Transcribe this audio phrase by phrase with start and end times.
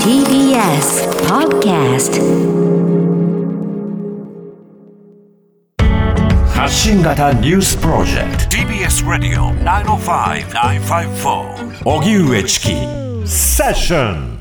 [0.00, 2.16] TBS Podcast.
[6.54, 12.68] 発信型ニュースプロジェクト TBS ラディオ905-954おぎゅうえちき
[13.28, 14.38] セッション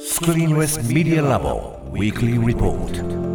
[0.00, 3.25] スクリーンレスメディアラボウィークリーリポート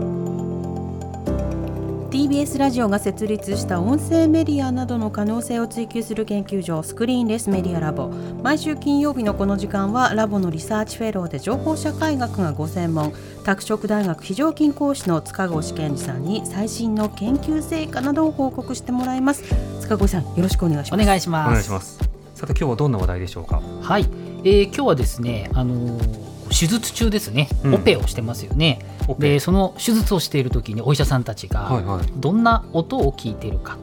[2.11, 8.09] TBS ラジオが設立した音声メディアなどの可能性を追求する研究所スクリーンレスメディアラボ。
[8.43, 13.13] 毎週金曜日のこの時間はラボのリサーチフェローで情報社会学がご専門。
[13.45, 19.43] 拓殖大学非常勤講師の塚越健二さんに最新の研究成果などを報告してもらいます。
[19.79, 21.01] 塚越さんよろしくお願いします。
[21.01, 21.47] お願いします。
[21.47, 21.97] お願いします。
[22.35, 23.61] さて今日はどんな話題でしょうか？
[23.81, 24.05] はい、
[24.43, 27.75] えー今日はですねあのー手術中ですね、うん。
[27.75, 28.79] オペをしてますよね。
[29.07, 29.29] オペ。
[29.29, 32.05] でその手術をしている時にお医者さんたちはいがはい。
[32.17, 33.77] どんな音を聞いているか。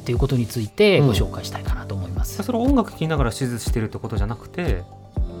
[0.00, 1.06] っていうことについてうん。
[1.08, 4.84] ご紹介したいかなと思います、それ音楽聴きながら手術してるってことじゃなくて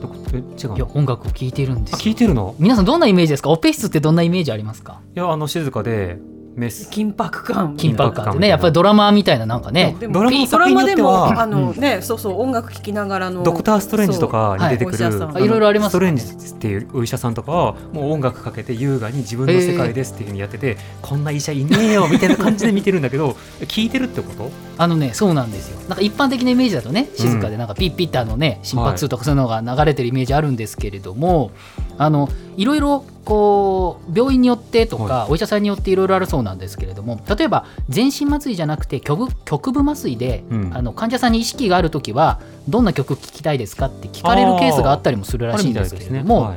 [0.02, 2.56] どこえ違ういやの音楽を聞いているんですあよ聞いてるの？
[2.58, 3.50] 皆さんどんなイメージですか？
[3.50, 5.00] オペ室ってどんなイメージありますか？
[5.14, 6.18] いやあの静かで
[6.56, 7.76] メス緊迫感。
[7.76, 8.30] 緊迫感。
[8.30, 9.94] ってねやっぱりドラマーみたいななんかね。
[10.00, 10.22] でもド
[10.58, 13.42] ラマでもあの、ねそうそう音楽聴きながらの。
[13.42, 15.30] ドクター・ストレンジとかに出てくる、いお医者さん。
[15.30, 24.50] あのいろいろありますストレンジっていうお医者さんとかはもう音楽かけて優雅に自分の世界ですっていうふうにやってて、こんな医者いねえよみたいな感じで見てるんだけど 聞いてるってこと？
[24.78, 25.78] あのねそうなんですよ。
[25.88, 31.50] なんか一般的なイメージだとね静かでなんかピッピッてあのね心拍数とかそういうのが流れてるイメージあるんですけれども、
[31.98, 40.70] あのいろいろこう病院によってとか、はお医者さんによっていろいろあるそうなんですけれども例えば全身麻酔じゃなくて局局部麻酔で、うん。
[40.72, 46.56] あの患者さんに意識がある時はどんな曲聴きたいですかって聞かれるケースがあったりもするらしいんですけれども。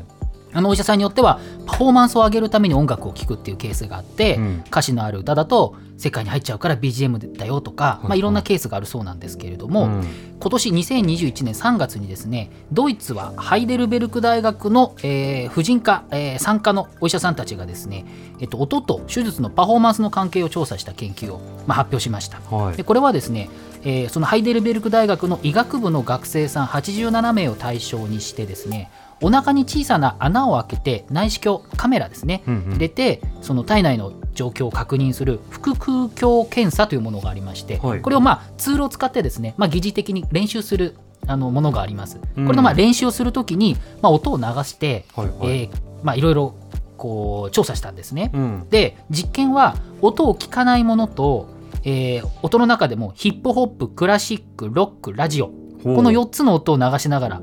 [0.51, 4.63] はいあのお医者さんによってはパフォーマンスを上げるために音楽を聴くっていうケースがあって、うん。
[4.67, 10.03] 歌詞のある歌だと世界に入っちゃうから BGM だよとか、いまあ、いろんなケースがあるそうなんですけれども、うん。
[10.39, 18.05] 今年2021年3月にですねドイツはハイデルベルク大学の、えー婦人科、えー産科のお医者さんたちがですね、
[18.39, 22.39] えっと、音と手術のパフォーマンスの関係を調査した研究を、まあ、発表しました。
[22.55, 22.77] はい。
[22.77, 23.49] でこれはですね、
[23.83, 28.89] えーそのハイデルベルク大学の医学部の学生さん87名を対象にしてですね
[29.21, 32.71] お腹に小さな穴を開けて内視鏡カメラですね、うんうん。
[32.73, 38.01] 入れてその体内の状況を確認する腹腔鏡検査というものがありまして、はい。
[38.01, 40.95] これをまあツールを使ってですね、まあ、疑似的に練習する
[41.27, 42.17] あのものがあります。
[42.17, 42.47] こうん。
[42.47, 45.37] れのまあ練習をするときに、まあ、音を流して、はいはい。
[45.43, 45.69] えー
[46.01, 46.55] まあ、いろいろ
[46.95, 48.31] こう調査したんですね。
[48.33, 48.67] うん。
[48.69, 51.47] で実験は音を聞かないものと、
[51.83, 55.47] えー音の中でもヒップホップクラシックロックラジオ。
[55.83, 57.41] この4つの音を流しながら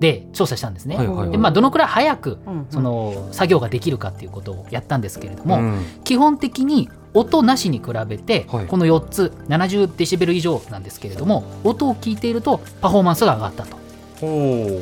[0.00, 0.96] で調査したんですね。
[0.96, 1.30] はいはいはい。
[1.30, 5.80] でまあ、どのくらい早くうんその作業ができるかっていうことをやったんですけれども、うん。
[6.04, 8.66] 基本的に音なしに比べて、はい。
[8.66, 13.76] この4つ70デシベル以上なんですけれども音を聞いているとパフォーマンスが上がったと。
[14.20, 14.80] ほ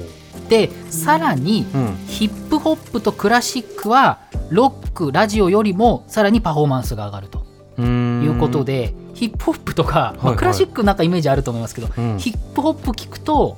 [0.49, 1.67] でさらに、
[2.07, 7.45] ヒップホップとクラシックはロックラジオよりもさらにパフォーマンスが上がると
[7.83, 10.37] いうことで、ヒップホップとか、まあはい。
[10.37, 12.19] クラシックなんかイメージあると思いますけど、うん。
[12.19, 13.57] ヒップホップ聞くと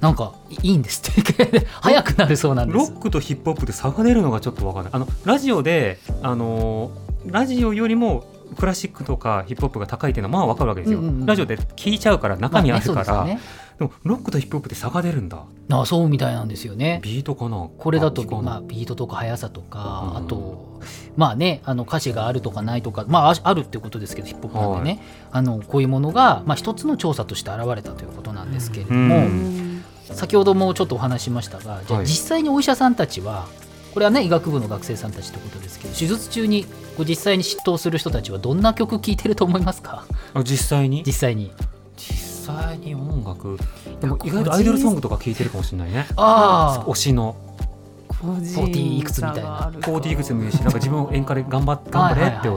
[0.00, 1.66] なんかいいんですって。
[1.80, 2.90] 早くなるそうなんです。
[2.90, 3.00] ロッ。
[3.00, 4.92] クとヒップホップで差が出るのがちょっとわかんない。
[4.92, 8.24] あのラジオであのーラジオよりも
[8.58, 11.26] クラシックとかヒップホップが高いっていうのはまあわかるわけですよ、うんうんうん。
[11.26, 13.40] ラジオで聞いちゃうから中身あるから、まあね
[13.78, 15.42] でもロックとヒップホップって差が出るんだ。
[15.70, 17.00] あそうみたいなんですよね。
[17.02, 17.68] ビートかな。
[17.78, 20.24] これだとまあ、ビートとか速さとか、うん。
[20.24, 20.71] あと
[21.16, 29.84] まあねあの歌詞があるとかないとかまあああるっていうことですけどヒップホップなんでね、あのこういうものが、まあ、一つの調査として現れたということなんですけれども、うん。
[30.04, 32.06] 先ほどもちょっとお話ししましたがじゃあはい。
[32.06, 33.46] 実際にお医者さんたちは、
[33.94, 40.04] これはね医学部の学生さんたちってことですけど手術中にこう実際に執刀する人たちはどんな曲聴いてると思いますか？
[40.34, 41.02] あ実際に？
[41.06, 41.52] 実際に。
[41.96, 42.16] 実
[42.54, 43.58] 際に音楽。
[44.00, 46.06] でも意外とアイドルソングとか聞いてるかもしれないね。
[46.16, 47.36] あ推しの
[48.22, 49.34] 40いくつみたいな。
[49.34, 52.48] 差があるか 4D いくつもいいしなんか自分を演歌で頑張っ頑張れって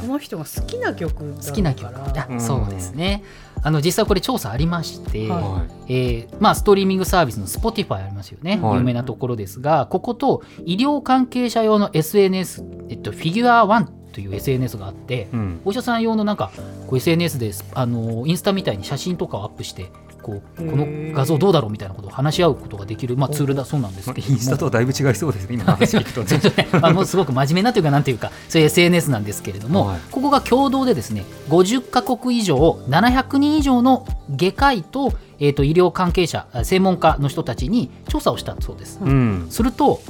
[0.00, 1.92] その人が好きな曲好きな曲
[2.40, 3.22] そうですね。
[3.62, 5.42] あの実際これ調査ありまして、はい。
[5.42, 8.78] はえーまあ、ストリーミングサービスの Spotify ありますよね、はい。
[8.78, 15.60] 有名なところですがここと医療関係者用の SNS、えっと、フィギュア1という SNS があって、いうん。
[15.64, 16.50] お医者さん用のなんか
[16.86, 19.90] こう SNS であのインスタみたいに写真とかをアップして
[20.28, 26.68] こうこの画像どうだろうみたいなことを話し合うことができる、まあ、ツールだそうなんですけれどもインスタとはだいぶ違いそうですね今の話聞くとね。
[26.82, 30.00] あもうすごく真面目なというかなんていうかそういう SNS なんですけれども、はい。
[30.10, 32.56] ここが共同でですね50カ国以上
[32.88, 39.00] 700人以上の外科医と,、えー、と医療関係者専門家の人たちに調査をしたそうです。
[39.02, 39.46] うん。
[39.48, 40.00] すると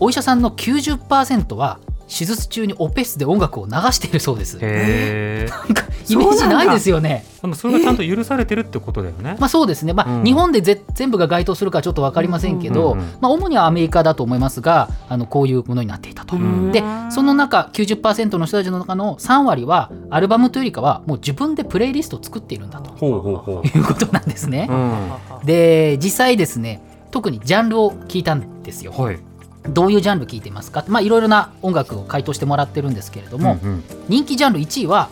[0.00, 1.78] お医者さんの90%は
[2.08, 4.54] 手術中にオペ室で音楽を流しているそうです。
[4.54, 7.24] なんかイメージないですよね。
[7.42, 9.36] でもそれがちゃんと許されてるってことだよね。
[9.38, 16.36] まあそうですね、まあうん日本でぜ全部が該当するかちょっと分かりませんけど、うんうんうんまあ、主にはアメリカだと思いますがあのこういうものになっていたと。
[16.36, 24.68] んでその中90%の人たちの中の3割はアルバムというよりかはもう自分でプレイリストを作っているんだとほうほうほいうことなんですね。
[24.70, 24.72] う。
[24.72, 25.46] うん。
[25.46, 28.92] で実際ですね特にジャンルを聞いたんですよ。
[28.92, 29.18] はい。
[29.64, 30.84] どういうジャンル聞いてますか？
[30.88, 33.84] まあいろいろな音楽を回答してもらってるんですけれども、うんうん。
[34.08, 35.08] 人気ジャンル1位は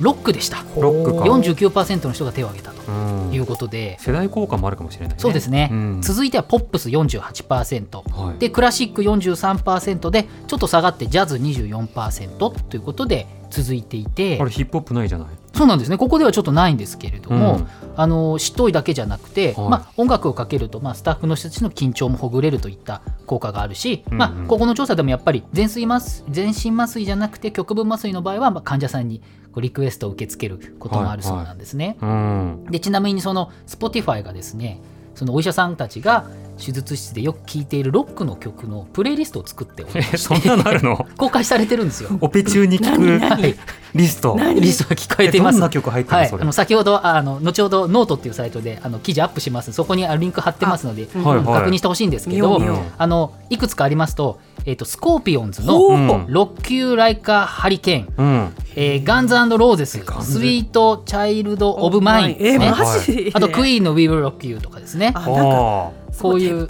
[0.00, 0.58] ロックでした。
[0.76, 1.24] ロックか。
[1.24, 2.94] 49%の人が手を挙げたとう
[3.30, 3.32] ん。
[3.32, 5.14] いうことで、世代効果もあるかもしれないね。
[5.18, 6.02] そうですね、うん。
[6.02, 8.38] 続いてはポップス48%、はい。
[8.38, 14.38] でクラシック43%でちょっと下がってジャズ24%ということで続いていて。
[14.40, 15.28] あれヒップホップないじゃない？
[15.54, 15.96] そうなんですね。
[15.96, 17.66] ここではちょっとないんですけれども、うん。
[17.96, 19.68] あの知っといだけじゃなくて、はい。
[19.68, 24.18] まあ、音楽をかけると、まあ、スタッフの人たちの緊張もほぐれるといった効果があるし、うんうん。
[24.18, 29.22] まあ、ここの調査でもやっぱり全身麻酔全身麻酔じゃなくて局部麻酔の場合は、まあ、患者さんに
[29.60, 31.96] リクエストを受け付けることもあるそうなんですね。
[32.00, 32.66] うん。
[32.70, 34.80] でちなみにその Spotify がですね
[35.14, 36.28] そのお医者さんたちが
[36.58, 40.96] 手術室でよく聴いているロックの曲のプレイリストを作っておりまえ、し そんなのあるの？
[40.96, 42.10] て 公開されてるんですよ。
[42.20, 43.56] オペ中に聞く
[43.94, 44.36] リスト。
[44.56, 45.56] リストが聞こえています。
[45.56, 46.36] えどんな曲入ってるのそ、れ？
[46.36, 49.72] はいあの先ほどあの後ほどノートっていうサイトであの記事アップします。
[49.72, 51.44] そこにリンク貼ってますので、はいはい。
[51.44, 52.60] 確認してほしいんですけど
[52.98, 58.54] あのいくつかありますと,、えー、とスコーピオンズあのー「Rock You Like a Hurricane」うん。
[58.76, 62.36] えーガンズローゼス Sweet Child O' Mine。
[62.40, 62.70] えね。
[62.70, 63.30] マジ？
[63.32, 65.12] あとクイーンの「We Will Rock You」とかですね。
[65.14, 65.90] あなんかあ
[66.20, 66.66] こういう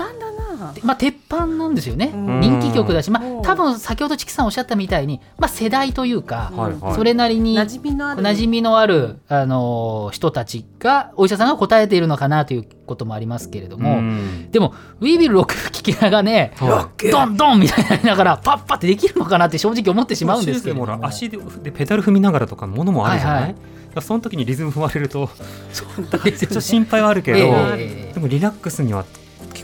[0.84, 2.12] まあ、鉄板なんですよね。
[2.14, 2.40] うん。
[2.40, 3.38] 人気曲だし、まうん。
[3.40, 6.52] あ、多分先ほどチキさんおっしゃったみたいに、まあ、世代というか。
[6.94, 9.18] それなりに馴染みのある。
[9.28, 14.50] あのー人たちがお医者さんが答えているのかなということもありますけれども、うん。
[14.50, 21.06] でも「We Will Rock」聞きながらねはドンドンみたいになりながらパッパってできるのかなって正直思ってしまうんですけれども。
[21.06, 23.42] 足ででペダル踏みながらとかものもあるじゃない、はい。
[23.44, 23.54] はい
[24.00, 28.12] その時にリズム踏まれるとっと心配はあるけど、ええ。
[28.12, 29.04] でもリラックスには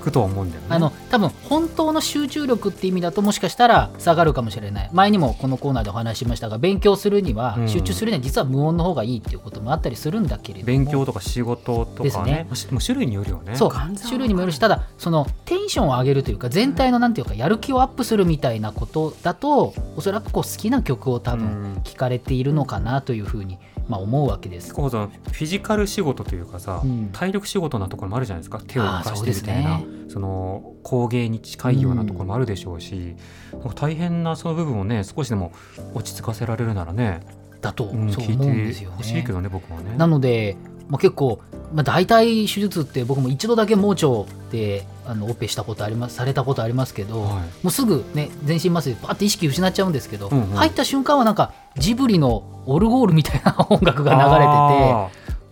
[0.01, 0.67] 効くとは思うんだよね。
[0.71, 4.91] あの多分本当の集中力って意味だともしかしたら下がるかもしれない。
[4.93, 7.69] 前にもこのコーナーでお話ししましたが勉強するには、うん。
[7.69, 10.67] 集中するには実は無音の方がいいっていうこともあったりするんだけれども。
[10.67, 12.05] 勉強とか仕事とかね。
[12.05, 12.73] ですね。
[12.73, 13.55] もう種類によるよね。
[13.55, 13.71] そう。
[13.71, 21.81] 種類にもよるしただそのテンションを上げるというか全体のなんていうかやる気をアップするみたいなことだとおそらくこう好きな曲を多分うん。
[21.83, 23.59] 聴かれているのかなというふうに
[23.91, 24.73] まあ思うわけです。
[24.73, 27.11] こうさフィジカル仕事というかさ、うん。
[27.13, 28.63] 体力仕事なところもあるじゃないですか。
[28.65, 29.79] 手を動かしてみたいな。
[29.79, 29.87] ね。
[30.09, 33.17] その工芸に近いようなところもあるでしょうし、
[33.53, 35.53] なんか大変なその部分をね少しでも
[35.95, 37.21] 落ち着かせられるならね、
[37.61, 39.33] だとうん、そう聞思うんですよいてほしいけね。
[39.35, 39.97] どね僕もね。
[39.97, 40.57] なので、
[40.89, 41.41] まあ、結構、
[41.73, 44.07] まあ、大体手術って僕も一度だけ盲腸
[44.51, 47.33] であのオペしたことありますされたことありますけど、はい。
[47.33, 50.47] もうすぐね全身麻酔でパッて意識失っちゃうんですけど、うんうん。
[50.57, 54.41] 入った瞬間はなんかジブリのオルゴールみたいな音楽が流れてて。
[54.45, 55.11] あ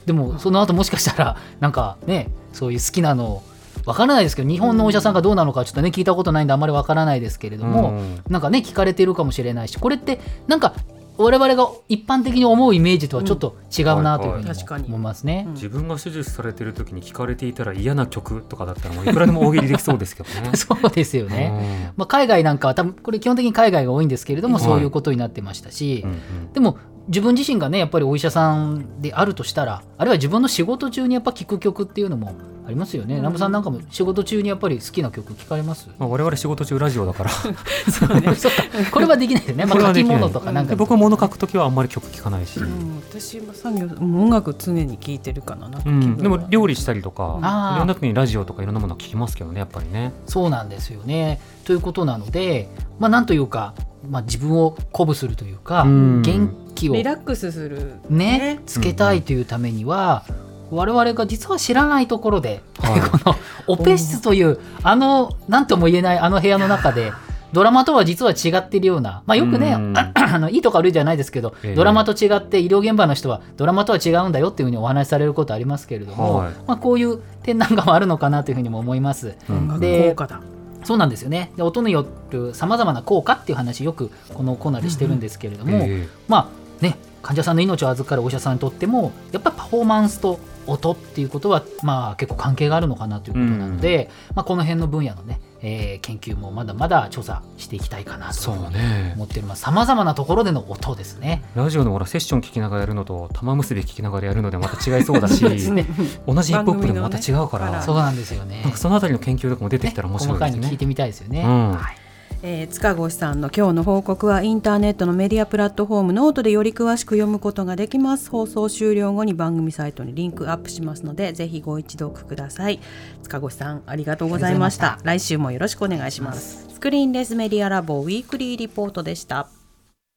[0.08, 3.42] でもその後もしかしたらなんかねそういう好きなの
[3.84, 10.74] わからないですけど日本のお医者さんがどうなのかちょっとね聞いたことないんであんまりわからないですけれーども、うんなんかね聞かれてるかもしれないしこれってなんか
[11.18, 15.44] 我々が一般的に思うイメージとはちょっと違うなというふうにも確かに思いますね。
[15.48, 20.52] うん自分が手術されてる時に聞かれていたら嫌な曲とかだったらもういくらでも大喜利できそうですけどね。
[20.56, 21.92] そうですよね。
[21.96, 26.18] まあ、海外なんかは多分これ基本的に海外が多いんですけれども、はいそういうことになってましたし、うんうん
[26.52, 26.78] でも
[27.08, 32.34] 自分自身がねやっぱりお医者さんであるとしたらあるいは自分の仕事中にやっぱ聴く曲っていうのも
[32.68, 33.14] ありますよね。
[33.14, 33.20] うん。
[33.20, 35.88] 南部さんなんかも仕事中にやっぱり好きな曲聞かれます？
[35.98, 37.30] まあ、我々仕事中ラジオだから。
[37.30, 38.34] そうね。
[38.36, 39.64] そっかこれはできないでね。
[39.64, 40.76] まあ、書き物とかなんかで。
[40.76, 47.38] 僕は物書く時はあんまり曲聴かないし、うん、私も作業音楽常に聴いてるかななんか気うん、でも料理したりとか
[47.74, 50.12] いろんな時にラジオとかいろんなものは聞きますけどねやっぱりね。
[50.26, 51.40] そうなんですよね。
[51.64, 53.74] ということなので、まあ、なんというか、
[54.08, 56.22] まあ、自分を鼓舞するというか、うん。
[56.22, 57.94] 元気をリラックスする。
[58.08, 58.60] ね。
[58.64, 60.24] つけたいというためには、
[60.70, 63.00] 我々が実は知らないところで、はい。
[63.00, 67.12] このオペ室というあの何とも言えないあの部屋の中で
[67.52, 69.94] ドラマとは実は違ってるような、まあ、よくね、うん。
[69.96, 71.74] あのいいとか悪いじゃないですけど、ええ。
[71.74, 76.52] ドラマと違って医療現場の人はドラマとは違うんだよっていうふうにお話しされることありますけれども、はい。
[76.66, 79.34] まあ、こういう点なんかもあるのかなというふうにも思います。
[79.48, 79.80] うん。
[79.80, 80.40] で効果だ
[80.84, 81.52] そうなんですよね。
[81.56, 86.06] で音によるさまざまな効果っていう話よくこのコーナーでしてるんですけれども、え。
[86.28, 90.38] まあね患者さんの命を預かるお医者さんにとってもやっぱりパフォーマンスと
[90.70, 99.14] 音っていうことはまあ結構関係があるのかなということなので、まあ、この辺の分野のね、えー研究もまだまだ調査していきたいかなと思ね。
[99.22, 99.62] っております。
[99.62, 101.42] さまざまなところでの音ですね。
[101.54, 105.86] ラジオのほらセッション聞きながらやるのと玉結び聞きながらやるのではまた違いそうだし ね。
[106.26, 107.82] 同じヒップホップでもまた違うから、ね。
[107.82, 108.62] そうなんですよね。
[108.74, 110.78] そのあたりの研究とかも出てきたら面白いですね細かいの聞い。
[110.78, 111.42] てみたいですよね。
[111.44, 111.70] うん。
[111.72, 111.96] はい
[112.42, 118.30] えー塚越さんの今日の報告はインターネットのメディアプラットフォームノートでより詳しく読むことができます。
[118.30, 122.78] 放送終了後に番組サイトにリンクアップしますのでぜひご一読ください。
[123.22, 124.98] 塚越さんありがとうございました。
[125.02, 126.68] 来週もよろしくお願いします。
[126.72, 129.48] スクリーンレスメディアラボウィークリーリポートでした。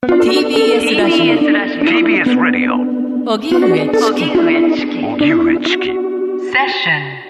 [0.05, 1.21] TBS ラジ
[1.79, 2.73] TBS Radio
[3.27, 5.95] オ荻上チキ荻上チキセッ
[6.69, 7.20] ション